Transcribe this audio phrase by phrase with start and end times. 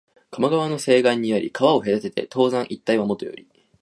[0.31, 3.47] 加茂川の西岸にあり、川を隔てて東山一帯はもとより、